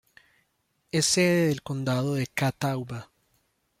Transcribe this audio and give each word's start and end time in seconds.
Es 0.91 1.05
sede 1.05 1.49
del 1.49 1.61
condado 1.61 2.15
de 2.15 2.25
Catawba. 2.25 3.11